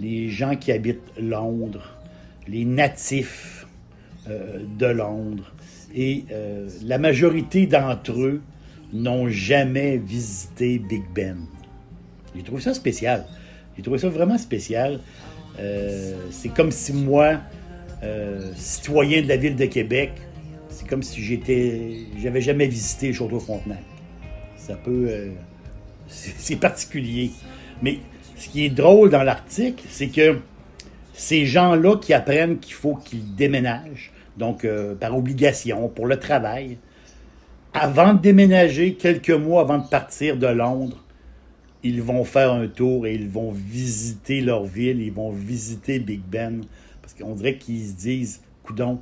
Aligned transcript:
les 0.00 0.28
gens 0.28 0.56
qui 0.56 0.72
habitent 0.72 1.12
Londres, 1.18 1.98
les 2.48 2.64
natifs 2.64 3.66
euh, 4.28 4.60
de 4.78 4.86
Londres. 4.86 5.52
Et 5.92 6.24
la 6.84 6.98
majorité 6.98 7.66
d'entre 7.66 8.12
eux 8.12 8.40
n'ont 8.92 9.28
jamais 9.28 9.96
visité 9.96 10.78
Big 10.78 11.02
Ben. 11.12 11.38
J'ai 12.36 12.44
trouvé 12.44 12.62
ça 12.62 12.74
spécial. 12.74 13.26
J'ai 13.76 13.82
trouvé 13.82 13.98
ça 13.98 14.08
vraiment 14.08 14.38
spécial. 14.38 15.00
c'est 16.30 16.54
comme 16.54 16.70
si 16.70 16.92
moi, 16.92 17.40
citoyen 18.54 19.22
de 19.22 19.26
la 19.26 19.36
ville 19.36 19.56
de 19.56 19.64
Québec, 19.66 20.12
c'est 20.80 20.88
comme 20.88 21.02
si 21.02 21.22
j'étais, 21.22 22.06
j'avais 22.18 22.40
jamais 22.40 22.66
visité 22.66 23.12
Château-Frontenac. 23.12 23.82
Ça 24.56 24.76
peut, 24.76 25.08
euh, 25.10 25.30
c'est 26.08 26.56
particulier. 26.56 27.32
Mais 27.82 27.98
ce 28.40 28.48
qui 28.48 28.64
est 28.64 28.70
drôle 28.70 29.10
dans 29.10 29.22
l'article, 29.22 29.84
c'est 29.90 30.08
que 30.08 30.38
ces 31.12 31.44
gens-là 31.44 31.96
qui 31.98 32.14
apprennent 32.14 32.58
qu'il 32.58 32.72
faut 32.72 32.94
qu'ils 32.94 33.34
déménagent, 33.34 34.12
donc 34.38 34.64
euh, 34.64 34.94
par 34.94 35.14
obligation, 35.14 35.88
pour 35.88 36.06
le 36.06 36.18
travail, 36.18 36.78
avant 37.74 38.14
de 38.14 38.20
déménager, 38.20 38.94
quelques 38.94 39.30
mois 39.30 39.60
avant 39.60 39.76
de 39.76 39.86
partir 39.86 40.38
de 40.38 40.46
Londres, 40.46 41.04
ils 41.82 42.00
vont 42.00 42.24
faire 42.24 42.52
un 42.52 42.66
tour 42.66 43.06
et 43.06 43.14
ils 43.14 43.28
vont 43.28 43.52
visiter 43.52 44.40
leur 44.40 44.64
ville, 44.64 45.02
ils 45.02 45.12
vont 45.12 45.30
visiter 45.30 45.98
Big 45.98 46.22
Ben, 46.22 46.62
parce 47.02 47.12
qu'on 47.12 47.34
dirait 47.34 47.58
qu'ils 47.58 47.88
se 47.88 47.92
disent, 47.92 48.40
coudon, 48.62 49.00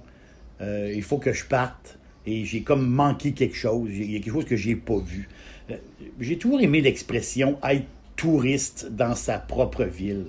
euh, 0.60 0.92
il 0.92 1.02
faut 1.04 1.18
que 1.18 1.32
je 1.32 1.44
parte 1.44 1.96
et 2.26 2.44
j'ai 2.44 2.62
comme 2.62 2.88
manqué 2.88 3.30
quelque 3.32 3.56
chose. 3.56 3.88
Il 3.92 4.10
y 4.10 4.16
a 4.16 4.18
quelque 4.18 4.34
chose 4.34 4.44
que 4.44 4.56
j'ai 4.56 4.74
pas 4.74 4.98
vu. 4.98 5.28
Euh, 5.70 5.76
j'ai 6.18 6.38
toujours 6.38 6.60
aimé 6.60 6.80
l'expression 6.80 7.56
être 7.62 7.86
touriste 8.18 8.88
dans 8.90 9.14
sa 9.14 9.38
propre 9.38 9.84
ville. 9.84 10.26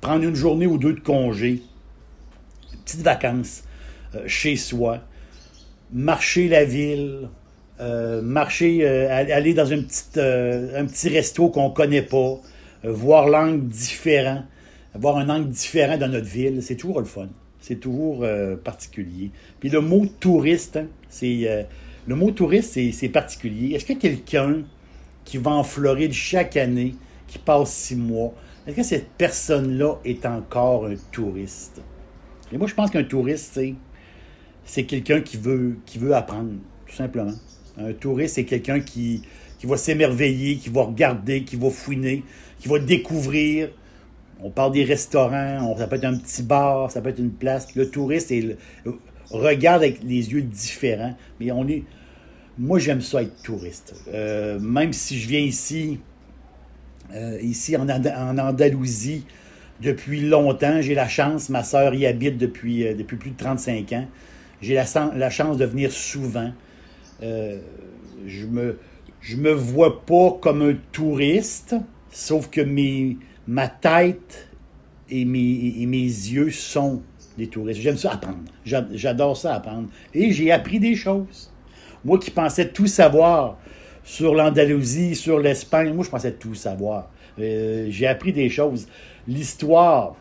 Prendre 0.00 0.24
une 0.24 0.34
journée 0.34 0.66
ou 0.66 0.76
deux 0.76 0.94
de 0.94 1.00
congé, 1.00 1.62
petites 2.84 3.02
vacances 3.02 3.62
euh, 4.16 4.24
chez 4.26 4.56
soi, 4.56 4.98
marcher 5.92 6.48
la 6.48 6.64
ville, 6.64 7.28
marcher, 8.22 8.86
aller 8.86 9.54
dans 9.54 9.72
un 9.72 9.80
petit 9.80 11.08
resto 11.08 11.48
qu'on 11.48 11.70
connaît 11.70 12.02
pas, 12.02 12.38
voir 12.84 13.26
l'angle 13.28 13.66
différent, 13.66 14.42
voir 14.94 15.16
un 15.16 15.28
angle 15.28 15.48
différent 15.48 15.96
dans 15.96 16.08
notre 16.08 16.26
ville, 16.26 16.62
c'est 16.62 16.76
toujours 16.76 17.00
le 17.00 17.06
fun. 17.06 17.28
C'est 17.60 17.76
toujours 17.76 18.20
euh, 18.22 18.56
particulier. 18.56 19.30
Puis 19.60 19.68
le 19.68 19.80
mot 19.80 20.06
touriste, 20.18 20.78
hein, 20.78 20.86
c'est 21.08 21.42
euh, 21.44 21.62
le 22.06 22.14
mot 22.14 22.30
touriste, 22.30 22.78
c'est 22.92 23.08
particulier. 23.08 23.74
Est-ce 23.74 23.84
que 23.84 23.92
quelqu'un 23.92 24.62
qui 25.24 25.36
va 25.36 25.50
en 25.50 25.62
Floride 25.62 26.12
chaque 26.12 26.56
année, 26.56 26.94
qui 27.30 27.38
passe 27.38 27.72
six 27.72 27.96
mois, 27.96 28.34
est-ce 28.66 28.76
que 28.76 28.82
cette 28.82 29.08
personne-là 29.10 29.94
est 30.04 30.26
encore 30.26 30.86
un 30.86 30.96
touriste? 31.12 31.80
Et 32.52 32.58
moi, 32.58 32.66
je 32.66 32.74
pense 32.74 32.90
qu'un 32.90 33.04
touriste, 33.04 33.60
c'est 34.64 34.84
quelqu'un 34.84 35.20
qui 35.20 35.36
veut, 35.36 35.78
apprendre, 36.12 36.50
tout 36.86 36.94
simplement. 36.94 37.32
Un 37.78 37.92
touriste, 37.92 38.34
c'est 38.34 38.44
quelqu'un 38.44 38.80
qui, 38.80 39.22
qui 39.58 39.66
va 39.66 39.76
s'émerveiller, 39.76 40.56
qui 40.56 40.68
va 40.68 40.82
regarder, 40.82 41.44
qui 41.44 41.54
va 41.54 41.70
fouiner, 41.70 42.24
qui 42.58 42.68
va 42.68 42.80
découvrir, 42.80 43.70
on 44.42 44.50
parle 44.50 44.72
des 44.72 44.84
restaurants, 44.84 45.76
ça 45.76 45.86
peut 45.86 45.96
être 45.96 46.04
un 46.04 46.18
petit 46.18 46.42
bar, 46.42 46.90
ça 46.90 47.00
peut 47.00 47.10
être 47.10 47.18
une 47.18 47.32
place. 47.32 47.74
Le 47.76 47.90
touriste 47.90 48.34
regarde 49.30 49.82
avec 49.82 50.02
les 50.02 50.32
yeux 50.32 50.42
différents, 50.42 51.16
mais 51.38 51.52
on 51.52 51.68
est. 51.68 51.84
Moi, 52.58 52.78
j'aime 52.78 53.00
ça 53.00 53.22
être 53.22 53.42
touriste. 53.42 53.94
Euh, 54.12 54.58
même 54.58 54.92
si 54.92 55.18
je 55.18 55.28
viens 55.28 55.40
ici, 55.40 56.00
euh, 57.14 57.38
ici 57.42 57.76
en, 57.76 57.88
Andalousie, 57.88 59.24
depuis 59.80 60.20
longtemps, 60.28 60.82
j'ai 60.82 60.94
la 60.94 61.08
chance, 61.08 61.48
ma 61.48 61.62
sœur 61.62 61.94
y 61.94 62.06
habite 62.06 62.36
depuis, 62.36 62.86
euh, 62.86 62.94
depuis 62.94 63.16
plus 63.16 63.30
de 63.30 63.36
35 63.36 63.92
ans. 63.92 64.06
J'ai 64.60 64.74
la, 64.74 65.30
chance 65.30 65.56
de 65.56 65.64
venir 65.64 65.90
souvent. 65.90 66.52
je 67.22 68.46
me 68.46 68.76
je 69.20 69.36
me 69.36 69.52
vois 69.52 70.04
pas 70.04 70.38
comme 70.40 70.62
un 70.62 70.74
touriste, 70.92 71.76
sauf 72.10 72.48
que 72.48 72.60
mes, 72.60 73.18
ma 73.46 73.68
tête 73.68 74.48
et 75.10 75.24
mes, 75.24 75.84
mes 75.86 75.98
yeux 75.98 76.50
sont 76.50 77.02
des 77.36 77.48
touristes. 77.48 77.80
J'aime 77.80 77.96
ça 77.96 78.12
apprendre. 78.12 78.38
J'adore 78.64 79.36
ça 79.36 79.54
apprendre. 79.54 79.88
Et 80.14 80.32
j'ai 80.32 80.50
appris 80.50 80.80
des 80.80 80.94
choses. 80.94 81.52
Moi 82.04 82.18
qui 82.18 82.30
pensais 82.30 82.68
tout 82.68 82.86
savoir 82.86 83.58
sur 84.10 84.34
l'Andalousie, 84.34 85.14
sur 85.14 85.38
l'Espagne, 85.38 85.94
moi 85.94 86.04
je 86.04 86.10
pensais 86.10 86.32
tout 86.32 86.56
savoir. 86.56 87.12
Euh, 87.38 87.86
j'ai 87.90 88.08
appris 88.08 88.32
des 88.32 88.48
choses. 88.48 88.88
L'histoire, 89.28 90.16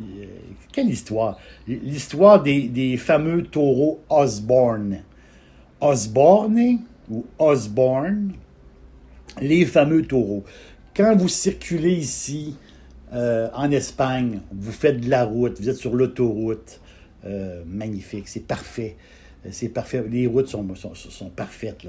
euh, 0.00 0.26
quelle 0.72 0.88
histoire? 0.88 1.40
L'histoire 1.66 2.40
des, 2.40 2.96
fameux 2.98 3.42
taureaux 3.42 4.00
Osborne. 4.08 5.00
Osborne 5.80 6.78
ou 7.10 7.26
Osborne, 7.40 8.32
les 9.40 9.66
fameux 9.66 10.02
taureaux. 10.02 10.44
Quand 10.94 11.16
vous 11.16 11.26
circulez 11.26 11.94
ici 11.94 12.54
euh, 13.12 13.48
en 13.54 13.72
Espagne, 13.72 14.38
vous 14.52 14.70
faites 14.70 15.00
de 15.00 15.10
la 15.10 15.24
route, 15.24 15.60
vous 15.60 15.68
êtes 15.68 15.76
sur 15.76 15.96
l'autoroute, 15.96 16.80
magnifique, 17.66 18.28
c'est 18.28 18.46
parfait. 18.46 18.96
C'est 19.50 19.70
parfait. 19.70 20.04
Les 20.08 20.26
routes 20.26 20.46
sont, 20.46 20.66
sont, 20.74 21.30
parfaites. 21.30 21.86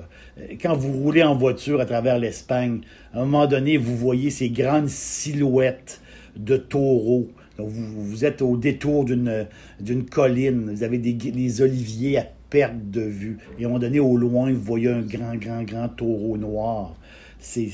Quand 0.61 0.75
vous 0.75 0.91
roulez 0.91 1.21
en 1.21 1.35
voiture 1.35 1.79
à 1.79 1.85
travers 1.85 2.17
l'Espagne, 2.17 2.81
à 3.13 3.21
un 3.21 3.25
moment 3.25 3.45
donné, 3.45 3.77
vous 3.77 3.95
voyez 3.95 4.31
ces 4.31 4.49
grandes 4.49 4.89
silhouettes 4.89 6.01
de 6.35 6.57
taureaux. 6.57 7.27
vous, 7.59 8.05
vous, 8.05 8.25
êtes 8.25 8.41
au 8.41 8.57
détour 8.57 9.05
d'une 9.05 10.05
colline, 10.09 10.71
vous 10.71 10.83
avez 10.83 10.97
des, 10.97 11.61
oliviers 11.61 12.17
à 12.17 12.27
perte 12.49 12.89
de 12.89 13.01
vue. 13.01 13.37
Et 13.59 13.63
à 13.63 13.67
un 13.67 13.69
moment 13.69 13.79
donné, 13.79 13.99
au 13.99 14.17
loin, 14.17 14.51
vous 14.51 14.61
voyez 14.61 14.89
un 14.89 15.01
grand, 15.01 15.35
grand, 15.35 15.63
grand 15.63 15.89
taureau 15.89 16.37
noir. 16.37 16.95
C'est 17.39 17.69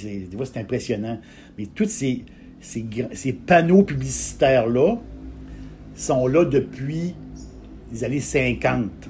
impressionnant. 0.58 1.20
Mais 1.58 1.68
toutes 1.68 1.90
ces, 1.90 2.26
ces, 2.60 3.34
panneaux 3.34 3.84
publicitaires-là 3.84 4.98
sont 5.96 6.28
là 6.28 6.44
depuis 6.44 7.14
les 7.92 8.04
années 8.04 8.20
50. 8.20 9.10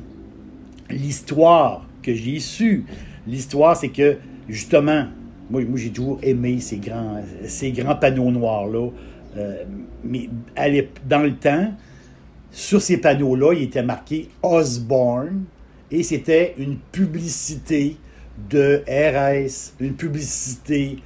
L'histoire 0.89 1.88
que 2.01 2.13
j'ai 2.13 2.39
su, 2.39 2.86
l'histoire, 3.27 3.75
c'est 3.77 3.89
que, 3.89 4.18
justement, 4.47 5.06
moi, 5.50 5.62
j'ai 5.75 5.89
toujours 5.89 6.19
aimé 6.21 6.59
ces 6.59 6.77
grands, 6.77 7.95
panneaux 7.95 8.31
noirs-là. 8.31 8.89
Euh, 9.38 9.63
mais 10.03 10.30
dans 11.07 11.24
le 11.24 11.36
temps, 11.36 11.74
sur 12.51 12.81
ces 12.81 12.97
panneaux-là, 12.97 13.53
il 13.53 13.63
était 13.63 13.83
marqué 13.83 14.30
Osborne 14.41 15.45
et 15.91 16.03
c'était 16.03 16.56
une 16.57 16.77
publicité 16.77 17.97
de 18.50 18.83
RS, 18.88 19.74
une 19.80 19.95
publicité 19.95 20.97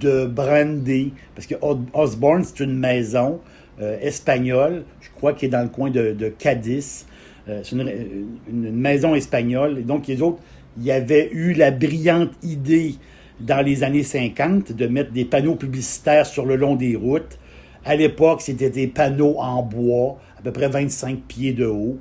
de 0.00 0.26
brandy, 0.26 1.12
parce 1.34 1.46
que 1.46 1.54
Osborne, 1.92 2.44
c'est 2.44 2.62
une 2.64 2.78
maison 2.78 3.40
euh, 3.80 3.98
espagnole, 4.00 4.84
je 5.00 5.08
crois 5.10 5.32
qui 5.32 5.46
est 5.46 5.48
dans 5.48 5.62
le 5.62 5.68
coin 5.68 5.90
de, 5.90 6.32
Cadiz. 6.38 7.06
Euh, 7.48 7.60
c'est 7.62 7.76
une, 7.76 8.70
maison 8.72 9.14
espagnole. 9.14 9.78
Et 9.78 9.82
donc, 9.82 10.06
les 10.06 10.22
autres, 10.22 10.38
il 10.78 10.84
y 10.84 10.92
avait 10.92 11.30
eu 11.32 11.52
la 11.52 11.70
brillante 11.70 12.32
idée 12.42 12.94
dans 13.40 13.64
les 13.64 13.82
années 13.82 14.02
50 14.02 14.72
de 14.72 14.86
mettre 14.86 15.12
des 15.12 15.24
panneaux 15.24 15.56
publicitaires 15.56 16.26
sur 16.26 16.46
le 16.46 16.56
long 16.56 16.76
des 16.76 16.96
routes. 16.96 17.38
À 17.84 17.96
l'époque, 17.96 18.40
c'était 18.40 18.70
des 18.70 18.86
panneaux 18.86 19.36
en 19.38 19.62
bois, 19.62 20.18
à 20.38 20.42
peu 20.42 20.52
près 20.52 20.68
25 20.68 21.20
pieds 21.28 21.52
de 21.52 21.66
haut. 21.66 21.98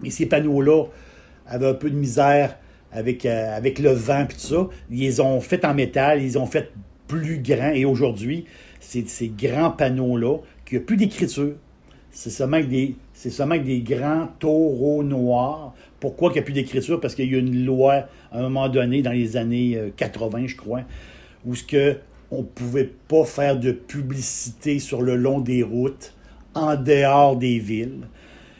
Mais 0.00 0.10
ces 0.10 0.26
panneaux-là 0.26 0.84
avaient 1.46 1.68
un 1.68 1.74
peu 1.74 1.90
de 1.90 1.96
misère 1.96 2.56
avec, 2.92 3.26
euh, 3.26 3.56
avec 3.56 3.78
le 3.80 3.90
vent 3.90 4.24
et 4.24 4.28
tout 4.28 4.38
ça. 4.38 4.68
Ils 4.90 5.00
les 5.00 5.20
ont 5.20 5.40
fait 5.40 5.64
en 5.64 5.74
métal, 5.74 6.22
ils 6.22 6.38
ont 6.38 6.46
fait 6.46 6.70
plus 7.08 7.38
grands. 7.38 7.72
Et 7.72 7.84
aujourd'hui, 7.84 8.44
c'est 8.78 9.08
ces 9.08 9.28
grands 9.28 9.70
panneaux-là, 9.70 10.38
qui 10.64 10.76
a 10.76 10.80
plus 10.80 10.96
d'écriture. 10.96 11.54
C'est 12.10 12.30
seulement, 12.30 12.60
des, 12.60 12.96
seulement 13.14 13.54
avec 13.54 13.66
des 13.66 13.80
grands 13.80 14.28
taureaux 14.38 15.02
noirs. 15.02 15.74
Pourquoi 16.00 16.30
il 16.30 16.34
n'y 16.34 16.38
a 16.38 16.42
plus 16.42 16.54
d'écriture? 16.54 17.00
Parce 17.00 17.14
qu'il 17.14 17.30
y 17.30 17.34
a 17.34 17.38
eu 17.38 17.40
une 17.40 17.64
loi, 17.64 18.04
à 18.32 18.38
un 18.38 18.42
moment 18.42 18.68
donné, 18.68 19.02
dans 19.02 19.12
les 19.12 19.36
années 19.36 19.78
80, 19.96 20.38
euh, 20.42 20.46
je 20.46 20.56
crois, 20.56 20.80
où 21.46 21.54
on 22.30 22.38
ne 22.38 22.42
pouvait 22.42 22.90
pas 23.08 23.24
faire 23.24 23.58
de 23.58 23.72
publicité 23.72 24.78
sur 24.78 25.02
le 25.02 25.16
long 25.16 25.40
des 25.40 25.62
routes, 25.62 26.14
en 26.54 26.76
dehors 26.76 27.36
des 27.36 27.58
villes. 27.58 28.08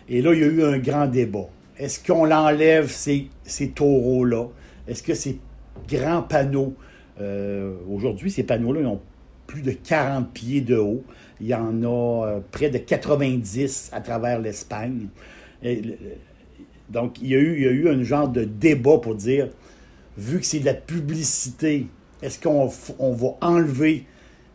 Et 0.09 0.23
là, 0.23 0.33
il 0.33 0.41
y 0.41 0.45
a 0.45 0.47
eu 0.47 0.63
un 0.63 0.79
grand 0.79 1.07
débat. 1.07 1.49
Est-ce 1.79 2.05
qu'on 2.05 2.25
l'enlève, 2.25 2.91
ces, 2.91 3.29
ces 3.45 3.71
taureaux-là? 3.71 4.47
Est-ce 4.87 5.03
que 5.03 5.15
ces 5.15 5.39
grands 5.89 6.23
panneaux, 6.23 6.75
euh, 7.21 7.75
aujourd'hui, 7.91 8.31
ces 8.31 8.43
panneaux-là, 8.43 8.81
ils 8.81 8.87
ont 8.87 9.01
plus 9.47 9.63
de 9.63 9.73
40 9.73 10.33
pieds 10.33 10.61
de 10.61 10.77
haut? 10.77 11.05
Il 11.41 11.47
y 11.47 11.55
en 11.55 11.83
a 11.83 12.27
euh, 12.27 12.41
près 12.51 12.71
de 12.71 12.79
90 12.79 13.91
à 13.93 14.01
travers 14.01 14.41
l'Espagne. 14.41 15.09
Donc, 16.89 17.21
il 17.21 17.29
y, 17.29 17.35
a 17.35 17.39
eu, 17.39 17.57
il 17.57 17.63
y 17.63 17.69
a 17.69 17.71
eu 17.71 17.89
un 17.89 18.03
genre 18.03 18.29
de 18.29 18.45
débat 18.45 18.99
pour 18.99 19.15
dire, 19.15 19.49
vu 20.17 20.41
que 20.41 20.47
c'est 20.47 20.61
de 20.61 20.65
la 20.67 20.75
publicité, 20.75 21.87
est-ce 22.23 22.41
qu'on 22.41 22.71
on 22.99 23.13
va 23.13 23.37
enlever 23.41 24.05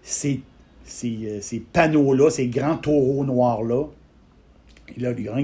ces, 0.01 0.41
ces, 0.83 1.39
ces 1.41 1.59
panneaux-là, 1.59 2.29
ces 2.29 2.47
grands 2.47 2.77
taureaux 2.77 3.23
noirs-là? 3.25 3.85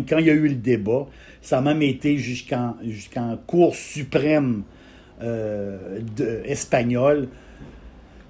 quand 0.08 0.18
il 0.18 0.26
y 0.26 0.30
a 0.30 0.34
eu 0.34 0.48
le 0.48 0.56
débat, 0.56 1.08
ça 1.42 1.60
a 1.60 1.62
même 1.62 1.82
été 1.82 2.18
jusqu'en 2.18 2.76
jusqu'en 2.84 3.38
Cour 3.48 3.76
suprême 3.76 4.64
euh, 5.22 6.00
espagnole, 6.46 7.28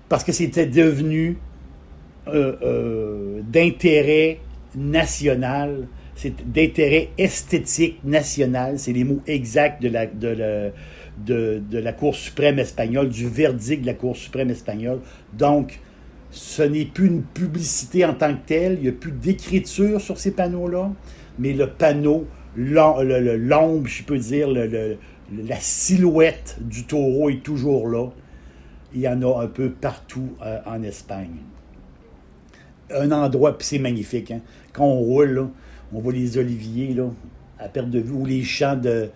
parce 0.07 0.23
que 0.23 0.31
c'était 0.31 0.65
devenu 0.65 1.37
euh, 2.27 2.55
euh, 2.61 3.41
d'intérêt 3.43 4.39
national, 4.75 5.87
c'est 6.15 6.33
d'intérêt 6.51 7.09
esthétique 7.17 8.03
national, 8.03 8.77
c'est 8.77 8.93
les 8.93 9.03
mots 9.03 9.21
exacts 9.25 9.81
de 9.81 9.89
la, 9.89 10.05
de, 10.05 10.71
de, 11.25 11.61
de 11.69 11.77
la 11.77 11.93
Cour 11.93 12.15
suprême 12.15 12.59
espagnole, 12.59 13.09
du 13.09 13.27
verdict 13.27 13.81
de 13.81 13.87
la 13.87 13.93
Cour 13.93 14.15
suprême 14.15 14.49
espagnole. 14.49 14.99
Donc, 15.33 15.79
ce 16.31 16.61
n'est 16.61 16.85
plus 16.85 17.07
une 17.07 17.23
publicité 17.23 18.05
en 18.05 18.13
tant 18.13 18.33
que 18.33 18.45
telle, 18.45 18.73
il 18.79 18.83
n'y 18.83 18.89
a 18.89 18.91
plus 18.91 19.11
d'écriture 19.11 19.99
sur 19.99 20.19
ces 20.19 20.31
panneaux-là, 20.31 20.91
mais 21.39 21.53
le 21.53 21.67
panneau, 21.67 22.27
l'ombre, 22.55 23.87
je 23.87 24.03
peux 24.03 24.17
dire, 24.17 24.49
la 24.49 25.59
silhouette 25.59 26.57
du 26.61 26.83
taureau 26.83 27.29
est 27.29 27.43
toujours 27.43 27.87
là. 27.87 28.09
Il 28.93 29.01
y 29.01 29.07
en 29.07 29.21
a 29.21 29.43
un 29.43 29.47
peu 29.47 29.69
partout 29.69 30.31
euh, 30.43 30.59
en 30.65 30.81
Espagne. 30.81 31.37
Un 32.91 33.11
endroit, 33.11 33.57
puis 33.57 33.67
c'est 33.67 33.79
magnifique. 33.79 34.31
Hein. 34.31 34.41
Quand 34.73 34.85
on 34.85 34.99
roule, 34.99 35.47
on 35.93 35.99
voit 35.99 36.13
les 36.13 36.37
oliviers 36.37 36.93
là, 36.93 37.09
à 37.59 37.67
perte 37.67 37.89
de 37.89 37.99
vue, 37.99 38.13
ou 38.13 38.25
les 38.25 38.43
champs 38.43 38.75
de. 38.75 39.09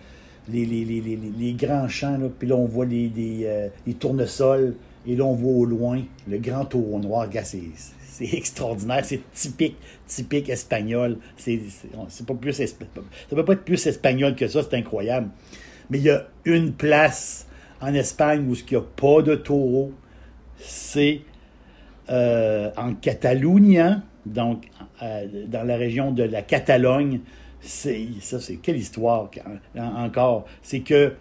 Les, 0.52 1.56
grands 1.58 1.88
champs, 1.88 2.18
puis 2.38 2.46
là, 2.46 2.54
on 2.54 2.66
voit 2.66 2.84
les, 2.84 3.10
euh, 3.44 3.68
les 3.86 3.94
tournesols 3.94 4.74
et 5.06 5.16
là, 5.16 5.24
on 5.24 5.34
voit 5.34 5.52
au 5.52 5.64
loin 5.64 6.02
le 6.28 6.38
grand 6.38 6.64
taureau 6.64 6.98
noir. 6.98 7.28
c'est 7.42 8.32
extraordinaire, 8.32 9.04
c'est 9.04 9.20
typique, 9.32 9.76
typique 10.06 10.48
espagnol. 10.48 11.18
C'est 11.36 11.60
pas 12.26 12.34
plus, 12.34 12.52
ça 12.52 12.64
peut 13.28 13.44
pas 13.44 13.52
être 13.52 13.64
plus 13.64 13.86
espagnol 13.86 14.34
que 14.34 14.48
ça, 14.48 14.62
c'est 14.62 14.76
incroyable. 14.76 15.28
Mais 15.90 15.98
il 15.98 16.04
y 16.04 16.10
a 16.10 16.26
une 16.44 16.72
place 16.72 17.46
en 17.80 17.92
Espagne 17.92 18.48
où 18.48 18.54
il 18.54 18.64
n'y 18.70 18.76
a 18.76 18.80
pas 18.80 19.20
de 19.20 19.34
taureau, 19.34 19.92
c'est 20.58 21.20
euh, 22.10 22.70
en 22.76 22.94
Catalogne, 22.94 24.02
donc 24.26 24.66
euh, 25.02 25.26
dans 25.48 25.62
la 25.62 25.76
région 25.76 26.10
de 26.12 26.22
la 26.22 26.42
Catalogne. 26.42 27.20
Ça, 27.60 27.90
c'est 28.40 28.56
quelle 28.56 28.76
histoire 28.76 29.30
encore. 29.74 30.44
C'est 30.60 30.80
que 30.80 31.14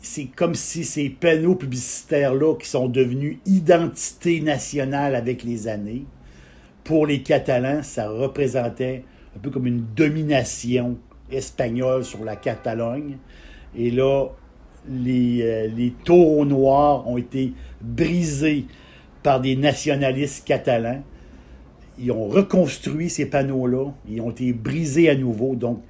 c'est 0.00 0.26
comme 0.26 0.54
si 0.54 0.84
ces 0.84 1.10
panneaux 1.10 1.54
publicitaires-là, 1.54 2.56
qui 2.56 2.68
sont 2.68 2.88
devenus 2.88 3.38
identité 3.46 4.40
nationale 4.40 5.14
avec 5.14 5.44
les 5.44 5.68
années, 5.68 6.06
pour 6.82 7.06
les 7.06 7.22
Catalans, 7.22 7.82
ça 7.82 8.08
représentait 8.08 9.04
un 9.36 9.38
peu 9.40 9.50
comme 9.50 9.66
une 9.66 9.84
domination 9.94 10.96
espagnole 11.30 12.04
sur 12.04 12.24
la 12.24 12.34
Catalogne. 12.34 13.18
Et 13.76 13.90
là, 13.90 14.26
les, 14.88 15.42
euh, 15.42 15.68
les 15.68 15.92
taureaux 16.04 16.46
noirs 16.46 17.06
ont 17.06 17.18
été 17.18 17.52
brisés 17.80 18.66
par 19.28 19.42
des 19.42 19.56
nationalistes 19.56 20.46
catalans. 20.46 21.02
Ils 21.98 22.10
ont 22.12 22.28
reconstruit 22.28 23.10
ces 23.10 23.26
panneaux-là. 23.26 23.90
Ils 24.08 24.22
ont 24.22 24.30
été 24.30 24.54
brisés 24.54 25.10
à 25.10 25.14
nouveau. 25.14 25.54
Donc, 25.54 25.82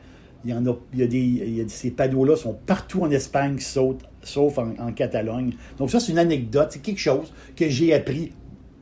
il 0.45 0.51
y 0.51 0.55
en 0.55 0.67
a, 0.67 0.77
il 0.93 0.99
y 0.99 1.03
a 1.05 1.07
des, 1.07 1.65
ces 1.69 1.93
panneaux-là 1.93 2.35
sont 2.35 2.59
partout 2.67 3.03
en 3.03 3.11
Espagne, 3.13 3.59
sauf, 3.61 4.59
en, 4.59 4.93
Catalogne. 4.93 5.53
Donc 5.79 5.89
ça, 5.93 6.01
c'est 6.01 6.11
une 6.11 6.19
anecdote, 6.19 6.67
c'est 6.71 6.83
quelque 6.83 6.99
chose 6.99 7.33
que 7.55 7.69
j'ai 7.69 7.95
appris, 7.95 8.33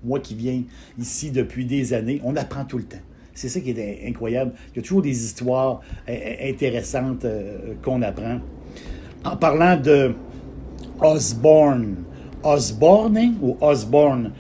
moi 0.03 0.21
qui 0.21 0.35
viens 0.35 0.63
ici 0.99 1.31
depuis 1.31 1.67
des 1.67 1.93
années. 1.93 2.23
On 2.25 2.35
apprend 2.35 2.65
tout 2.65 2.79
le 2.79 2.85
temps. 2.85 3.05
C'est 3.35 3.51
ça 3.51 3.61
qui 3.61 3.73
est 3.73 4.09
incroyable. 4.09 4.53
Il 4.73 4.77
y 4.77 4.79
a 4.79 4.83
toujours 4.83 5.03
des 5.03 5.23
histoires 5.23 5.83
intéressantes 6.09 7.27
euh, 7.27 7.75
qu'on 7.83 8.01
apprend. 8.01 8.41
En 9.23 9.37
parlant 9.37 9.79
de 9.79 10.15
Osborne, 11.03 11.97
Osborne 12.47 13.35
ou 13.43 13.57
Osborne, 13.61 14.33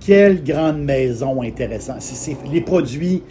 quelle 0.00 0.42
grande 0.42 0.82
maison 0.82 1.42
intéressante. 1.42 2.02
Les 2.52 2.60
produits 2.60 3.22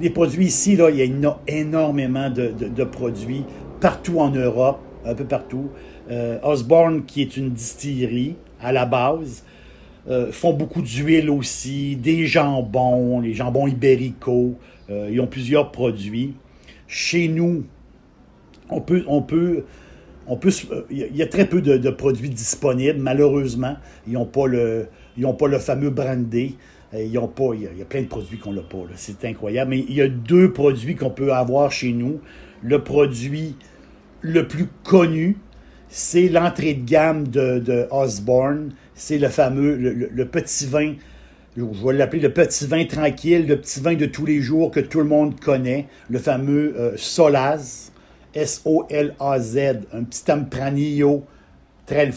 les 0.00 0.10
produits 0.10 0.46
ici, 0.46 0.76
là, 0.76 0.90
il 0.90 0.96
y 0.96 1.02
a 1.02 1.36
énormément 1.46 2.30
de, 2.30 2.84
produits 2.84 3.44
partout 3.80 4.18
en 4.18 4.30
Europe, 4.30 4.80
un 5.04 5.14
peu 5.14 5.24
partout. 5.24 5.70
Euh, 6.10 6.38
Osborne, 6.42 7.04
qui 7.04 7.22
est 7.22 7.36
une 7.36 7.50
distillerie 7.50 8.36
à 8.60 8.72
la 8.72 8.86
base, 8.86 9.44
euh, 10.08 10.32
font 10.32 10.52
beaucoup 10.52 10.82
d'huile 10.82 11.30
aussi, 11.30 11.96
des 11.96 12.26
jambons, 12.26 13.20
les 13.20 13.34
jambons 13.34 13.66
ibéricaux. 13.66 14.54
Euh, 14.90 15.08
ils 15.10 15.20
ont 15.20 15.26
plusieurs 15.26 15.70
produits. 15.70 16.34
Chez 16.88 17.28
nous, 17.28 17.64
on 18.70 18.80
peut, 18.80 19.04
on 19.06 19.22
peut, 19.22 19.64
on 20.26 20.36
peut, 20.36 20.50
il 20.90 21.16
y 21.16 21.22
a 21.22 21.26
très 21.26 21.46
peu 21.46 21.60
de, 21.62 21.90
produits 21.90 22.30
disponibles, 22.30 22.98
malheureusement. 23.00 23.76
Ils 24.06 24.14
n'ont 24.14 24.26
pas 24.26 24.46
le, 24.46 24.88
ils 25.16 25.22
n'ont 25.22 25.34
pas 25.34 25.48
le 25.48 25.58
fameux 25.58 25.90
brandé. 25.90 26.54
Euh, 26.94 27.02
ils 27.02 27.18
ont 27.18 27.28
pas, 27.28 27.50
il 27.54 27.62
y, 27.62 27.82
a, 27.82 27.84
plein 27.84 28.02
de 28.02 28.06
produits 28.06 28.38
qu'on 28.38 28.52
n'a 28.52 28.62
pas. 28.62 28.78
C'est 28.96 29.24
incroyable. 29.24 29.70
Mais 29.70 29.84
il 29.88 29.94
y 29.94 30.02
a 30.02 30.08
deux 30.08 30.52
produits 30.52 30.94
qu'on 30.94 31.10
peut 31.10 31.32
avoir 31.32 31.72
chez 31.72 31.92
nous. 31.92 32.20
Le 32.62 32.82
produit 32.82 33.56
le 34.20 34.48
plus 34.48 34.66
connu, 34.82 35.36
c'est 35.88 36.28
l'entrée 36.28 36.74
de 36.74 36.84
gamme 36.84 37.28
de, 37.28 37.86
Osborne. 37.90 38.72
C'est 38.94 39.18
le 39.18 39.28
fameux, 39.28 39.76
le, 39.76 40.24
petit 40.26 40.66
vin, 40.66 40.94
je 41.56 41.62
vais 41.62 41.92
l'appeler 41.92 42.22
le 42.22 42.32
petit 42.32 42.66
vin 42.66 42.84
tranquille, 42.84 43.46
le 43.46 43.60
petit 43.60 43.80
vin 43.80 43.94
de 43.94 44.06
tous 44.06 44.24
les 44.24 44.40
jours 44.40 44.70
que 44.70 44.80
tout 44.80 44.98
le 44.98 45.04
monde 45.04 45.38
connaît, 45.40 45.88
le 46.08 46.18
fameux 46.18 46.74
euh, 46.78 46.96
Solaz, 46.96 47.92
S-O-L-A-Z, 48.34 49.58
un 49.92 50.04
petit 50.04 50.24
tempranillo 50.24 51.24
très, 51.86 52.10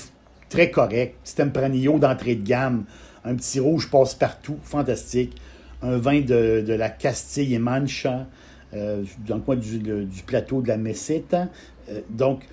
très 0.49 0.71
correct, 0.71 1.15
petit 1.23 1.35
tempranillo 1.35 1.99
d'entrée 1.99 2.35
de 2.35 2.47
gamme 2.47 2.85
un 3.27 3.35
petit 3.35 3.59
rouge 3.59 3.89
passe-partout, 3.89 4.57
fantastique. 4.63 5.35
Un 5.81 5.97
vin 5.97 6.21
de, 6.21 6.63
la 6.67 6.89
Castille 6.89 7.53
et 7.53 7.59
Mancha, 7.59 8.25
euh, 8.73 9.03
dans 9.27 9.35
le 9.35 9.41
coin 9.41 9.55
du, 9.55 9.79
plateau 10.25 10.61
de 10.61 10.69
la 10.69 10.77
Meseta. 10.77 11.49
Euh, 11.89 12.01
donc, 12.09 12.43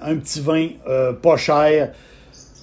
un 0.00 0.16
petit 0.16 0.40
vin 0.40 0.68
euh, 0.88 1.12
pas 1.12 1.36
cher, 1.36 1.92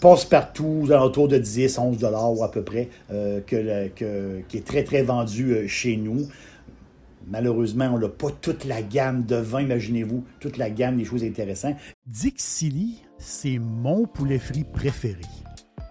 passe-partout, 0.02 0.88
autour 0.90 1.28
de 1.28 1.38
10, 1.38 1.78
11 1.78 1.98
dollars 1.98 2.44
à 2.44 2.50
peu 2.50 2.64
près, 2.64 2.90
que, 3.10 4.40
qui 4.48 4.58
est 4.58 4.66
très, 4.66 4.84
très 4.84 5.04
vendu 5.04 5.68
chez 5.68 5.96
nous. 5.98 6.28
Malheureusement, 7.28 7.90
on 7.94 8.00
n'a 8.00 8.10
pas 8.10 8.30
toute 8.30 8.66
la 8.66 8.82
gamme 8.82 9.26
de 9.26 9.36
vins, 9.36 9.62
imaginez-vous, 9.62 10.24
toute 10.40 10.58
la 10.58 10.70
gamme 10.70 10.98
des 10.98 11.06
choses 11.06 11.24
intéressantes. 11.24 11.76
Dixili, 12.06 13.02
c'est 13.18 13.60
mon 13.60 14.06
poulet 14.06 14.40
frit 14.40 14.66
préféré. 14.66 15.22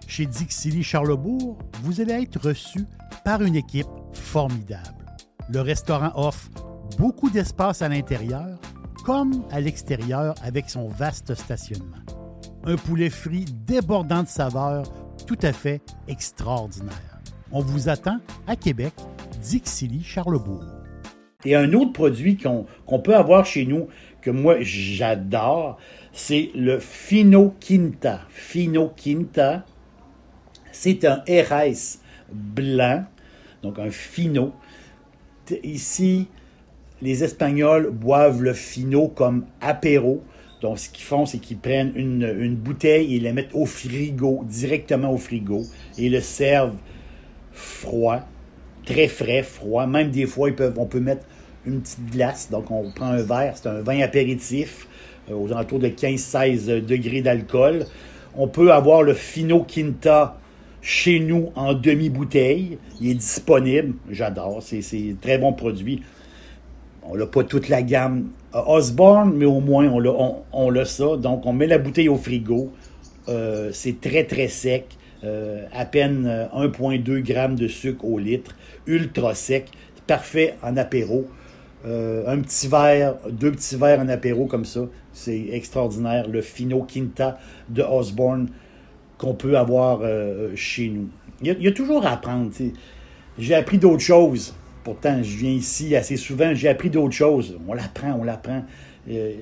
Chez 0.07 0.25
Dixili 0.25 0.83
Charlebourg, 0.83 1.57
vous 1.81 2.01
allez 2.01 2.13
être 2.13 2.47
reçu 2.47 2.85
par 3.25 3.41
une 3.41 3.55
équipe 3.55 3.87
formidable. 4.13 5.05
Le 5.49 5.61
restaurant 5.61 6.11
offre 6.15 6.49
beaucoup 6.97 7.29
d'espace 7.29 7.81
à 7.81 7.89
l'intérieur 7.89 8.59
comme 9.03 9.43
à 9.51 9.59
l'extérieur 9.59 10.35
avec 10.43 10.69
son 10.69 10.87
vaste 10.87 11.35
stationnement. 11.35 11.97
Un 12.65 12.75
poulet 12.75 13.09
frit 13.09 13.45
débordant 13.45 14.23
de 14.23 14.27
saveurs, 14.27 14.85
tout 15.27 15.39
à 15.41 15.51
fait 15.51 15.81
extraordinaire. 16.07 17.21
On 17.51 17.61
vous 17.61 17.89
attend 17.89 18.19
à 18.47 18.55
Québec, 18.55 18.93
Dixilly, 19.41 20.03
Charlebourg. 20.03 20.82
Et 21.45 21.55
un 21.55 21.73
autre 21.73 21.93
produit 21.93 22.37
qu'on 22.37 22.99
peut 22.99 23.15
avoir 23.15 23.45
chez 23.45 23.65
nous, 23.65 23.87
que 24.21 24.31
moi 24.31 24.57
j'adore, 24.61 25.77
c'est 26.13 26.51
le 26.55 26.79
Fino 26.79 27.53
Quinta. 27.59 28.21
Fino 28.29 28.91
Quinta, 28.95 29.65
c'est 30.71 31.05
un 31.05 31.23
RS 31.27 31.99
blanc, 32.31 33.05
donc 33.61 33.79
un 33.79 33.89
Fino. 33.89 34.53
Ici, 35.63 36.27
les 37.01 37.23
Espagnols 37.23 37.91
boivent 37.91 38.41
le 38.41 38.53
Fino 38.53 39.09
comme 39.09 39.45
apéro. 39.59 40.23
Donc, 40.61 40.79
ce 40.79 40.89
qu'ils 40.89 41.03
font, 41.03 41.25
c'est 41.25 41.39
qu'ils 41.39 41.57
prennent 41.57 41.91
une, 41.95 42.55
bouteille 42.55 43.17
et 43.17 43.19
la 43.19 43.33
mettent 43.33 43.53
au 43.53 43.65
frigo, 43.65 44.45
directement 44.47 45.11
au 45.11 45.17
frigo, 45.17 45.63
et 45.97 46.07
le 46.07 46.21
servent 46.21 46.77
froid, 47.51 48.21
très 48.85 49.07
frais, 49.07 49.43
froid. 49.43 49.85
Même 49.87 50.11
des 50.11 50.25
fois, 50.25 50.49
on 50.77 50.85
peut 50.85 50.99
mettre 50.99 51.25
une 51.65 51.81
petite 51.81 52.05
glace. 52.11 52.49
Donc, 52.49 52.71
on 52.71 52.91
prend 52.91 53.07
un 53.07 53.21
verre, 53.21 53.53
c'est 53.55 53.69
un 53.69 53.81
vin 53.81 53.99
apéritif 54.01 54.87
euh, 55.29 55.35
aux 55.35 55.51
alentours 55.51 55.79
de 55.79 55.87
15-16 55.87 56.85
degrés 56.85 57.21
d'alcool. 57.21 57.85
On 58.35 58.47
peut 58.47 58.71
avoir 58.71 59.03
le 59.03 59.13
Fino 59.13 59.63
Quinta 59.63 60.37
chez 60.81 61.19
nous 61.19 61.51
en 61.55 61.73
demi-bouteille. 61.73 62.77
Il 62.99 63.11
est 63.11 63.15
disponible. 63.15 63.95
J'adore. 64.09 64.61
C'est 64.61 64.79
un 64.79 65.15
très 65.21 65.37
bon 65.37 65.53
produit. 65.53 66.01
On 67.03 67.15
n'a 67.15 67.25
pas 67.25 67.43
toute 67.43 67.69
la 67.69 67.81
gamme 67.81 68.29
Osborne, 68.53 69.33
mais 69.35 69.45
au 69.45 69.59
moins 69.59 69.89
on 70.51 70.69
l'a 70.69 70.85
ça. 70.85 71.17
Donc, 71.17 71.45
on 71.45 71.53
met 71.53 71.67
la 71.67 71.77
bouteille 71.77 72.09
au 72.09 72.17
frigo. 72.17 72.71
Euh, 73.29 73.69
c'est 73.71 74.01
très, 74.01 74.25
très 74.25 74.47
sec. 74.47 74.85
Euh, 75.23 75.65
à 75.71 75.85
peine 75.85 76.47
1,2 76.53 77.09
euh, 77.09 77.23
g 77.23 77.55
de 77.55 77.67
sucre 77.67 78.05
au 78.05 78.19
litre. 78.19 78.55
Ultra 78.87 79.35
sec. 79.35 79.69
Parfait 80.07 80.55
en 80.61 80.75
apéro. 80.75 81.27
un 81.85 82.39
petit 82.39 82.67
verre, 82.67 83.15
deux 83.29 83.51
petits 83.51 83.77
verres 83.77 83.99
en 83.99 84.09
apéro 84.09 84.47
comme 84.47 84.65
ça. 84.65 84.81
C'est 85.13 85.47
extraordinaire. 85.51 86.27
Le 86.27 86.41
Fino 86.41 86.83
Quinta 86.83 87.37
de 87.69 87.83
Osborne 87.83 88.49
qu'on 89.17 89.33
peut 89.33 89.57
avoir 89.57 90.01
chez 90.55 90.89
nous. 90.89 91.07
Il 91.41 91.55
y, 91.61 91.67
a, 91.67 91.71
toujours 91.71 92.05
à 92.05 92.11
apprendre. 92.11 92.51
J'ai 93.37 93.55
appris 93.55 93.77
d'autres 93.77 94.03
choses. 94.03 94.53
Pourtant, 94.83 95.23
je 95.23 95.37
viens 95.37 95.51
ici 95.51 95.95
assez 95.95 96.17
souvent, 96.17 96.53
j'ai 96.53 96.67
appris 96.67 96.89
d'autres 96.89 97.13
choses. 97.13 97.57
On 97.67 97.73
l'apprend, 97.73 98.17
on 98.19 98.23
l'apprend. 98.23 98.63
Euh, 99.09 99.33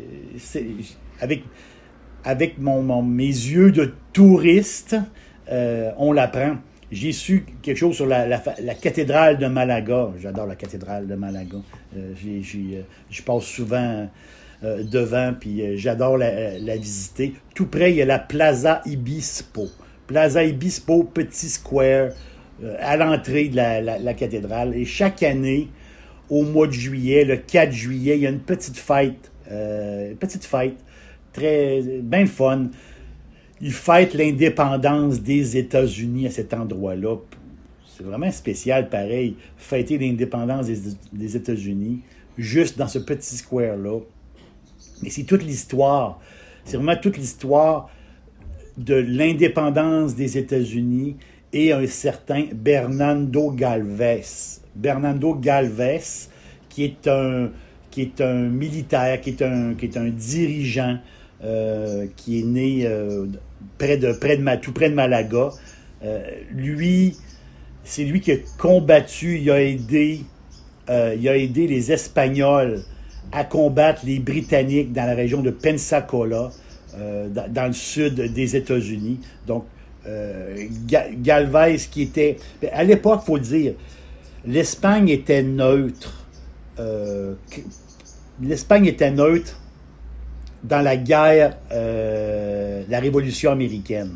avec 1.19 1.43
avec 2.23 2.59
mon, 2.59 3.01
mes 3.01 3.25
yeux 3.25 3.71
de 3.71 3.93
touriste, 4.13 4.95
euh, 5.51 5.91
on 5.97 6.11
l'apprend. 6.11 6.57
J'ai 6.91 7.13
su 7.13 7.45
quelque 7.61 7.77
chose 7.77 7.95
sur 7.95 8.05
la, 8.05 8.39
cathédrale 8.81 9.37
de 9.37 9.47
Malaga. 9.47 10.09
J'adore 10.19 10.45
la 10.45 10.55
cathédrale 10.55 11.07
de 11.07 11.15
Malaga. 11.15 11.57
Euh, 11.95 12.13
je 12.15 13.21
passe 13.21 13.43
souvent 13.43 14.09
devant, 14.61 15.33
puis 15.39 15.77
j'adore 15.77 16.17
la, 16.17 16.75
visiter. 16.75 17.33
Tout 17.55 17.67
près, 17.67 17.91
il 17.91 17.97
y 17.97 18.01
a 18.01 18.05
la 18.05 18.19
Plaza 18.19 18.81
Ibispo. 18.85 19.69
Plaza 20.05 20.43
Ibispo, 20.43 21.03
petit 21.05 21.47
square, 21.47 22.11
euh, 22.63 22.75
à 22.79 22.95
l'entrée 22.95 23.47
de 23.47 23.55
la, 23.55 24.13
cathédrale. 24.13 24.75
Et 24.75 24.85
chaque 24.85 25.23
année, 25.23 25.69
au 26.29 26.43
mois 26.43 26.67
de 26.67 26.73
juillet, 26.73 27.25
le 27.25 27.37
4 27.37 27.71
juillet, 27.71 28.17
il 28.17 28.21
y 28.21 28.27
a 28.27 28.29
une 28.29 28.39
petite 28.39 28.77
fête, 28.77 29.31
euh, 29.49 30.13
petite 30.19 30.45
fête, 30.45 30.75
très 31.33 31.81
bien 32.03 32.25
fun. 32.27 32.69
Ils 33.61 33.71
fêtent 33.71 34.15
l'indépendance 34.15 35.21
des 35.21 35.57
États-Unis 35.57 36.25
à 36.25 36.31
cet 36.31 36.53
endroit-là. 36.53 37.17
C'est 37.85 38.03
vraiment 38.03 38.31
spécial, 38.31 38.89
pareil, 38.89 39.35
fêter 39.55 39.99
l'indépendance 39.99 40.67
des, 41.13 41.35
États-Unis, 41.35 41.99
juste 42.37 42.77
dans 42.79 42.87
ce 42.87 42.97
petit 42.97 43.35
square-là. 43.35 43.99
Mais 45.03 45.11
c'est 45.11 45.23
toute 45.23 45.43
l'histoire. 45.43 46.19
C'est 46.65 46.77
vraiment 46.77 46.99
toute 46.99 47.17
l'histoire 47.17 47.91
de 48.77 48.95
l'indépendance 48.95 50.15
des 50.15 50.39
États-Unis 50.39 51.17
et 51.53 51.71
un 51.71 51.85
certain 51.85 52.45
Bernardo 52.53 53.51
Galvez. 53.51 54.23
Bernardo 54.75 55.35
Galvez, 55.35 56.01
qui 56.69 56.85
est 56.85 57.07
un, 57.07 57.51
qui 57.91 58.01
est 58.01 58.21
un 58.21 58.49
militaire, 58.49 59.21
qui 59.21 59.31
est 59.31 59.41
un, 59.43 59.75
qui 59.75 59.85
est 59.85 59.97
un 59.97 60.09
dirigeant, 60.09 60.97
euh, 61.43 62.07
qui 62.15 62.39
est 62.39 62.43
né 62.43 62.85
euh, 62.85 63.27
près 63.77 63.97
de, 63.97 64.11
près 64.13 64.37
de, 64.37 64.55
tout 64.57 64.71
près 64.71 64.89
de 64.89 64.95
Malaga. 64.95 65.49
Euh, 66.03 66.21
lui, 66.51 67.17
c'est 67.83 68.03
lui 68.03 68.21
qui 68.21 68.31
a 68.31 68.37
combattu, 68.57 69.39
il 69.39 69.51
a 69.51 69.61
aidé, 69.61 70.21
il 70.89 71.29
a 71.29 71.37
aidé 71.37 71.67
les 71.67 71.91
Espagnols 71.91 72.81
à 73.31 73.45
combattre 73.45 74.01
les 74.05 74.19
Britanniques 74.19 74.91
dans 74.91 75.05
la 75.05 75.13
région 75.13 75.41
de 75.41 75.51
Pensacola, 75.51 76.51
dans, 76.93 77.53
dans, 77.53 77.67
le 77.67 77.73
sud 77.73 78.33
des 78.33 78.55
États-Unis. 78.57 79.19
Donc, 79.47 79.65
euh, 80.07 80.67
Galvez 80.87 81.77
qui 81.89 82.03
était... 82.03 82.37
Ben, 82.61 82.71
à 82.73 82.83
l'époque, 82.83 83.21
il 83.23 83.25
faut 83.25 83.35
le 83.35 83.41
dire, 83.41 83.73
l'Espagne 84.45 85.09
était 85.09 85.43
neutre. 85.43 86.25
Euh, 86.79 87.35
L'Espagne 88.41 88.87
était 88.87 89.11
neutre 89.11 89.59
dans 90.63 90.81
la 90.81 90.97
guerre, 90.97 91.57
euh, 91.71 92.83
la 92.89 92.99
Révolution 92.99 93.51
américaine. 93.51 94.15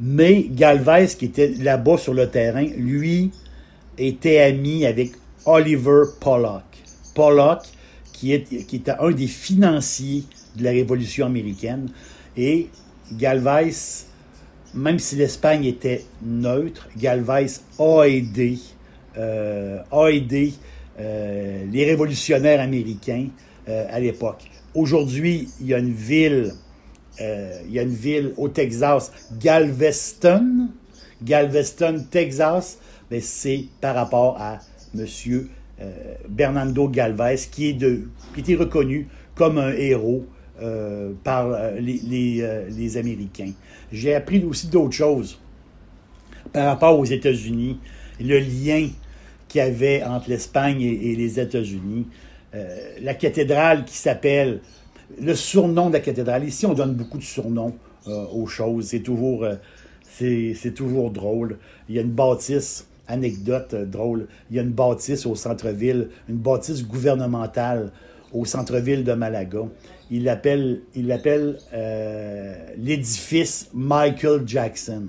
Mais 0.00 0.46
Galvez, 0.50 1.08
qui 1.18 1.26
était 1.26 1.48
là-bas 1.58 1.98
sur 1.98 2.14
le 2.14 2.28
terrain, 2.28 2.64
lui, 2.76 3.32
était 3.96 4.40
ami 4.40 4.86
avec 4.86 5.12
Oliver 5.44 6.02
Pollock. 6.20 6.62
Pollock, 7.14 7.62
qui, 8.12 8.32
est, 8.32 8.66
qui 8.66 8.76
était 8.76 8.92
un 8.98 9.10
des 9.10 9.26
financiers 9.26 10.24
de 10.56 10.64
la 10.64 10.70
Révolution 10.70 11.26
américaine. 11.26 11.90
Et 12.36 12.68
Galvez 13.12 13.72
même 14.74 14.98
si 14.98 15.16
l'Espagne 15.16 15.64
était 15.64 16.04
neutre, 16.22 16.88
Galvez 16.96 17.46
a 17.78 18.04
aidé, 18.04 18.58
euh, 19.16 19.80
a 19.90 20.08
aidé 20.08 20.52
euh, 21.00 21.64
les 21.70 21.84
révolutionnaires 21.84 22.60
américains 22.60 23.28
euh, 23.68 23.86
à 23.90 24.00
l'époque. 24.00 24.44
Aujourd'hui, 24.74 25.48
il 25.60 25.66
y 25.66 25.74
a 25.74 25.78
une 25.78 25.92
ville, 25.92 26.54
il 27.20 27.72
y 27.72 27.78
a 27.80 27.82
une 27.82 27.94
ville 27.94 28.32
au 28.36 28.48
Texas, 28.48 29.12
Galveston, 29.40 30.68
Galveston, 31.22 32.04
Texas, 32.08 32.78
mais 33.10 33.20
c'est 33.20 33.64
par 33.80 33.96
rapport 33.96 34.36
à 34.40 34.60
M. 34.96 35.04
Bernardo 36.28 36.88
Galvez, 36.88 37.36
qui, 37.50 37.70
est 37.70 37.78
était 38.36 38.54
reconnu 38.54 39.08
comme 39.34 39.58
un 39.58 39.72
héros 39.72 40.26
par 41.24 41.72
les, 41.80 42.66
les 42.70 42.96
Américains 42.96 43.52
j'ai 43.92 44.14
appris 44.14 44.44
aussi 44.44 44.68
d'autres 44.68 44.94
choses 44.94 45.38
par 46.52 46.66
rapport 46.66 46.98
aux 46.98 47.04
États-Unis, 47.04 47.78
le 48.20 48.38
lien 48.38 48.88
qu'il 49.48 49.58
y 49.60 49.62
avait 49.62 50.02
entre 50.02 50.28
l'Espagne 50.30 50.80
et, 50.82 51.14
les 51.14 51.40
États-Unis. 51.40 52.06
Euh, 52.58 52.94
la 53.02 53.14
cathédrale 53.14 53.84
qui 53.84 53.96
s'appelle, 53.96 54.60
le 55.20 55.34
surnom 55.34 55.88
de 55.88 55.94
la 55.94 56.00
cathédrale, 56.00 56.44
ici 56.44 56.66
on 56.66 56.74
donne 56.74 56.94
beaucoup 56.94 57.18
de 57.18 57.22
surnoms 57.22 57.74
euh, 58.06 58.24
aux 58.32 58.46
choses, 58.46 58.88
c'est 58.88 59.00
toujours, 59.00 59.44
euh, 59.44 59.54
c'est, 60.10 60.74
toujours 60.74 61.10
drôle. 61.10 61.58
Il 61.88 61.94
y 61.94 61.98
a 61.98 62.02
une 62.02 62.10
bâtisse, 62.10 62.86
anecdote 63.06 63.74
drôle, 63.74 64.28
il 64.50 64.56
y 64.56 64.58
a 64.58 64.62
une 64.62 64.70
bâtisse 64.70 65.24
au 65.26 65.34
centre-ville, 65.34 66.08
une 66.28 66.36
bâtisse 66.36 66.84
gouvernementale 66.86 67.92
au 68.32 68.44
centre-ville 68.44 69.04
de 69.04 69.12
Malaga 69.12 69.66
il 70.10 70.24
l'appelle 70.24 71.58
l'édifice 72.78 73.68
Michael 73.74 74.42
Jackson. 74.46 75.06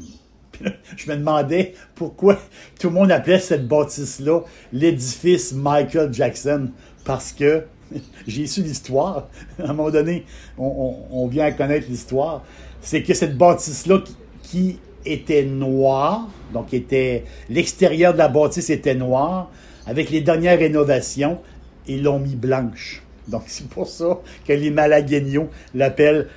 je 0.98 1.10
me 1.10 1.16
demandais 1.16 1.74
pourquoi 1.96 2.38
tout 2.80 2.90
le 2.90 2.94
monde 2.94 3.12
appelait 3.12 3.40
cette 3.40 3.68
bâtisse-là 3.68 4.42
l'édifice 4.74 5.54
Michael 5.54 6.14
Jackson. 6.14 6.70
Parce 7.04 7.32
que 7.32 7.64
j'ai 8.28 8.48
su 8.48 8.62
l'histoire. 8.62 9.30
À 9.60 9.70
un 9.70 9.74
moment 9.74 9.90
donné, 9.90 10.26
on, 10.58 11.28
vient 11.28 11.46
à 11.46 11.52
connaître 11.52 11.88
l'histoire. 11.90 12.44
C'est 12.82 13.04
que 13.04 13.14
cette 13.14 13.38
bâtisse-là 13.38 14.04
qui, 14.44 14.80
était 15.06 15.46
noire, 15.46 16.28
donc 16.54 16.74
était 16.74 17.24
l'extérieur 17.50 18.12
de 18.14 18.18
la 18.18 18.28
bâtisse 18.28 18.70
était 18.70 18.96
noir, 18.96 19.50
avec 19.88 20.10
les 20.10 20.20
dernières 20.20 20.60
rénovations, 20.60 21.40
ils 21.88 22.04
l'ont 22.04 22.20
mis 22.20 22.36
blanche. 22.36 23.02
Donc, 23.28 23.44
c'est 23.48 23.68
pour 23.68 23.88
ça 23.88 24.20
que 24.46 24.54
les 24.54 24.72
Malagueños 24.72 25.50
l'appellent 25.74 26.28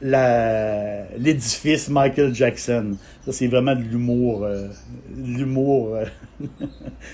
l'édifice 0.00 1.88
Michael 1.88 2.34
Jackson. 2.34 2.96
Ça, 3.24 3.32
c'est 3.32 3.48
vraiment 3.48 3.74
de 3.74 3.82
l'humour, 3.82 4.44
euh, 4.44 4.68
l'humour, 5.16 5.94
euh, 5.94 6.04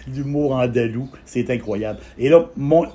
l'humour 0.09 0.53
andalou. 0.53 1.09
C'est 1.25 1.49
incroyable. 1.51 2.01
Et 2.19 2.29
là, 2.29 2.51
mon, 2.57 2.87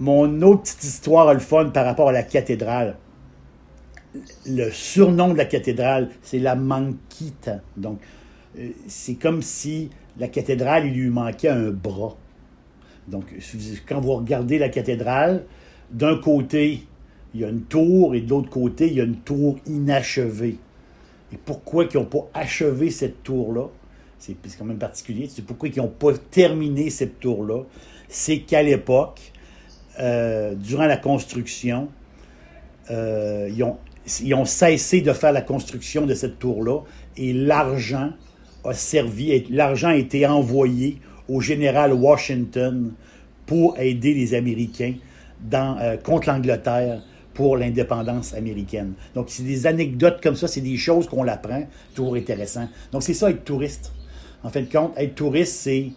mon 0.00 0.42
autre 0.42 0.62
petite 0.62 0.84
histoire, 0.84 1.32
le 1.32 1.40
fun, 1.40 1.66
par 1.66 1.84
rapport 1.84 2.08
à 2.08 2.12
la 2.12 2.22
cathédrale. 2.22 2.96
Le 4.46 4.70
surnom 4.70 5.32
de 5.32 5.38
la 5.38 5.46
cathédrale, 5.46 6.10
c'est 6.22 6.38
la 6.38 6.54
Manquita. 6.54 7.60
Donc, 7.76 8.00
euh, 8.58 8.70
c'est 8.86 9.14
comme 9.14 9.42
si 9.42 9.90
la 10.18 10.28
cathédrale, 10.28 10.86
il 10.86 10.94
lui 10.94 11.08
manquait 11.08 11.48
un 11.48 11.70
bras. 11.70 12.16
Donc, 13.08 13.24
quand 13.88 14.00
vous 14.00 14.14
regardez 14.14 14.58
la 14.58 14.68
cathédrale, 14.68 15.44
d'un 15.90 16.18
côté, 16.18 16.86
il 17.34 17.40
y 17.40 17.44
a 17.44 17.48
une 17.48 17.62
tour 17.62 18.14
et 18.14 18.20
de 18.20 18.30
l'autre 18.30 18.50
côté, 18.50 18.88
il 18.88 18.94
y 18.94 19.00
a 19.00 19.04
une 19.04 19.20
tour 19.20 19.58
inachevée. 19.66 20.58
Et 21.32 21.38
pourquoi 21.42 21.84
ils 21.84 21.96
n'ont 21.96 22.04
pas 22.04 22.28
achevé 22.34 22.90
cette 22.90 23.22
tour-là? 23.22 23.68
C'est 24.18 24.36
quand 24.56 24.64
même 24.64 24.78
particulier. 24.78 25.28
C'est 25.32 25.44
pourquoi 25.44 25.68
ils 25.68 25.78
n'ont 25.78 25.88
pas 25.88 26.12
terminé 26.30 26.90
cette 26.90 27.18
tour-là. 27.18 27.64
C'est 28.08 28.40
qu'à 28.40 28.62
l'époque, 28.62 29.32
euh, 29.98 30.54
durant 30.54 30.86
la 30.86 30.96
construction, 30.96 31.88
euh, 32.90 33.50
ils, 33.50 34.34
ont, 34.34 34.44
cessé 34.44 35.00
de 35.00 35.12
faire 35.12 35.32
la 35.32 35.42
construction 35.42 36.06
de 36.06 36.14
cette 36.14 36.38
tour-là 36.38 36.80
et 37.16 37.32
l'argent 37.32 38.10
a 38.64 38.74
servi, 38.74 39.44
l'argent 39.50 39.88
a 39.88 39.96
été 39.96 40.26
envoyé 40.26 40.98
au 41.28 41.40
général 41.40 41.92
Washington 41.92 42.92
pour 43.46 43.78
aider 43.78 44.14
les 44.14 44.34
Américains 44.34 44.94
dans, 45.40 45.78
euh, 45.78 45.96
contre 45.96 46.28
l'Angleterre 46.28 47.02
pour 47.34 47.56
l'indépendance 47.56 48.34
américaine. 48.34 48.92
Donc, 49.14 49.26
c'est 49.28 49.42
des 49.42 49.66
anecdotes 49.66 50.20
comme 50.22 50.36
ça, 50.36 50.48
c'est 50.48 50.60
des 50.60 50.76
choses 50.76 51.08
qu'on 51.08 51.26
apprend, 51.28 51.66
toujours 51.94 52.16
intéressant. 52.16 52.68
Donc, 52.92 53.02
c'est 53.02 53.14
ça, 53.14 53.30
être 53.30 53.44
touriste. 53.44 53.92
En 54.42 54.50
fin 54.50 54.62
de 54.62 54.70
compte, 54.70 54.92
être 54.96 55.14
touriste, 55.14 55.54
c'est, 55.54 55.92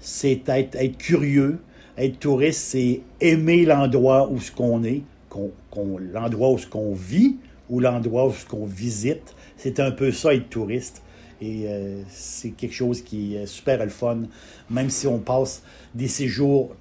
c'est 0.00 0.48
être, 0.48 0.76
être 0.76 0.96
curieux. 0.96 1.58
Être 1.96 2.18
touriste, 2.18 2.60
c'est 2.60 3.02
aimer 3.20 3.64
l'endroit 3.64 4.30
où 4.30 4.40
ce 4.40 4.50
qu'on 4.50 4.82
est, 4.82 5.02
qu'on, 5.28 5.98
l'endroit 5.98 6.52
où 6.52 6.58
ce 6.58 6.66
qu'on 6.66 6.94
vit, 6.94 7.36
ou 7.68 7.80
l'endroit 7.80 8.26
où 8.26 8.32
ce 8.32 8.46
qu'on 8.46 8.66
visite. 8.66 9.34
C'est 9.56 9.78
un 9.78 9.90
peu 9.90 10.10
ça, 10.10 10.34
être 10.34 10.48
touriste. 10.48 11.02
Et 11.40 11.64
euh, 11.66 12.02
c'est 12.08 12.50
quelque 12.50 12.74
chose 12.74 13.02
qui 13.02 13.34
est 13.34 13.46
super 13.46 13.82
le 13.82 13.90
fun, 13.90 14.22
même 14.70 14.90
si 14.90 15.06
on 15.06 15.18
passe 15.18 15.62
des 15.94 16.08
séjours, 16.08 16.74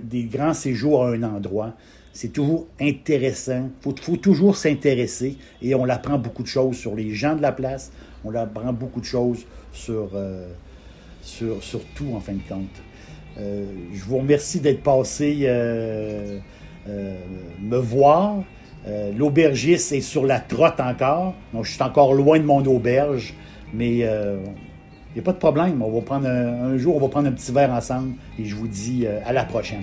des 0.00 0.24
grands 0.24 0.54
séjours 0.54 1.04
à 1.04 1.10
un 1.10 1.22
endroit. 1.22 1.74
C'est 2.14 2.32
toujours 2.32 2.66
intéressant. 2.80 3.68
Il 3.84 3.94
faut, 4.00 4.16
toujours 4.16 4.56
s'intéresser 4.56 5.36
et 5.60 5.74
on 5.74 5.86
apprend 5.88 6.16
beaucoup 6.16 6.42
de 6.42 6.48
choses 6.48 6.76
sur 6.76 6.94
les 6.94 7.10
gens 7.10 7.36
de 7.36 7.42
la 7.42 7.52
place. 7.52 7.92
On 8.24 8.34
apprend 8.34 8.72
beaucoup 8.72 9.00
de 9.00 9.04
choses 9.04 9.44
sur, 9.72 10.12
euh, 10.14 10.48
sur, 11.20 11.58
tout, 11.94 12.14
en 12.14 12.20
fin 12.20 12.32
de 12.32 12.48
compte. 12.48 12.80
Euh, 13.36 13.66
je 13.92 14.04
vous 14.04 14.18
remercie 14.18 14.60
d'être 14.60 14.82
passé 14.82 15.46
me 16.86 17.76
voir. 17.76 18.42
L'aubergiste 19.16 19.92
est 19.92 20.00
sur 20.00 20.24
la 20.24 20.40
trotte 20.40 20.80
encore. 20.80 21.34
Donc, 21.52 21.64
je 21.66 21.72
suis 21.72 21.82
encore 21.82 22.14
loin 22.14 22.38
de 22.38 22.44
mon 22.44 22.64
auberge. 22.64 23.34
Mais 23.74 23.96
il 23.96 24.04
euh, 24.04 24.36
n'y 25.14 25.20
a 25.20 25.22
pas 25.22 25.32
de 25.32 25.38
problème. 25.38 25.82
On 25.82 25.90
va 25.90 26.00
prendre 26.00 26.28
un, 26.28 26.76
jour, 26.78 26.96
on 26.96 27.00
va 27.00 27.08
prendre 27.08 27.28
un 27.28 27.32
petit 27.32 27.52
verre 27.52 27.72
ensemble 27.72 28.14
et 28.38 28.44
je 28.44 28.54
vous 28.54 28.68
dis 28.68 29.04
euh, 29.04 29.20
à 29.26 29.32
la 29.32 29.44
prochaine. 29.44 29.82